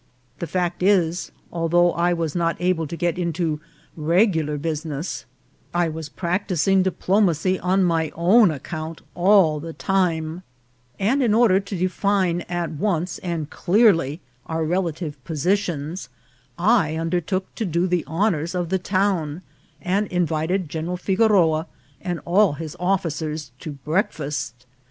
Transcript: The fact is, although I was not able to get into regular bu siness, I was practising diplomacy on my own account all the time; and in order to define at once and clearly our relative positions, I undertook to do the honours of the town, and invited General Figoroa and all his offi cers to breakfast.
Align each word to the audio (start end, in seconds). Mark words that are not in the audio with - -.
The 0.39 0.47
fact 0.47 0.81
is, 0.81 1.31
although 1.53 1.91
I 1.93 2.11
was 2.11 2.33
not 2.33 2.57
able 2.59 2.87
to 2.87 2.97
get 2.97 3.19
into 3.19 3.61
regular 3.95 4.57
bu 4.57 4.71
siness, 4.71 5.25
I 5.75 5.89
was 5.89 6.09
practising 6.09 6.81
diplomacy 6.81 7.59
on 7.59 7.83
my 7.83 8.11
own 8.15 8.49
account 8.49 9.01
all 9.13 9.59
the 9.59 9.73
time; 9.73 10.41
and 10.97 11.21
in 11.21 11.35
order 11.35 11.59
to 11.59 11.77
define 11.77 12.41
at 12.49 12.71
once 12.71 13.19
and 13.19 13.47
clearly 13.51 14.21
our 14.47 14.65
relative 14.65 15.23
positions, 15.23 16.09
I 16.57 16.95
undertook 16.95 17.53
to 17.53 17.65
do 17.65 17.85
the 17.85 18.03
honours 18.07 18.55
of 18.55 18.69
the 18.69 18.79
town, 18.79 19.43
and 19.83 20.07
invited 20.07 20.67
General 20.67 20.97
Figoroa 20.97 21.67
and 22.01 22.19
all 22.25 22.53
his 22.53 22.75
offi 22.79 23.09
cers 23.09 23.51
to 23.59 23.73
breakfast. 23.73 24.65